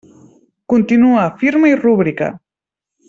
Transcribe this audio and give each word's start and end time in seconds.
Continua 0.73 1.27
firma 1.43 1.71
i 1.73 1.77
rúbrica. 1.83 2.31